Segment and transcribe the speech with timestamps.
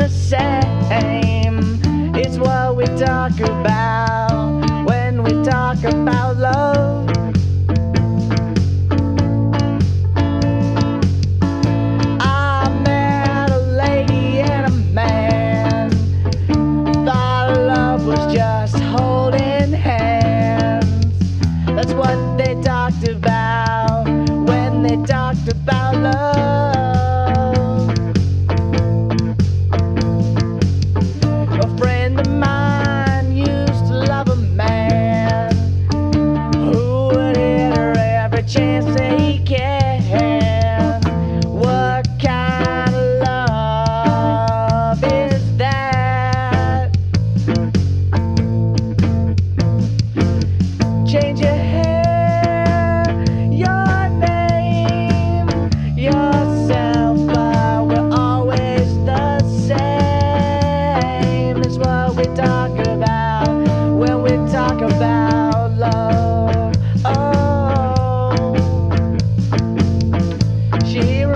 [0.00, 0.49] the sad.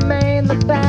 [0.00, 0.87] remain the best.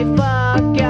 [0.00, 0.89] What it